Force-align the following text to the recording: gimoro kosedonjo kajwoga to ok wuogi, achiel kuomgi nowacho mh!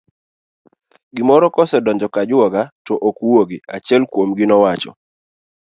gimoro 1.15 1.45
kosedonjo 1.55 2.07
kajwoga 2.15 2.61
to 2.85 2.93
ok 3.07 3.17
wuogi, 3.27 3.57
achiel 3.75 4.03
kuomgi 4.11 4.45
nowacho 4.47 4.91
mh! 4.93 4.97